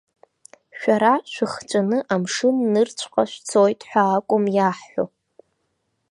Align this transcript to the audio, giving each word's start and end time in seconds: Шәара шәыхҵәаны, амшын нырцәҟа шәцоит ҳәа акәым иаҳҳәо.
Шәара 0.79 1.13
шәыхҵәаны, 1.31 1.97
амшын 2.13 2.57
нырцәҟа 2.71 3.23
шәцоит 3.31 3.81
ҳәа 3.89 4.03
акәым 4.17 4.45
иаҳҳәо. 4.55 5.03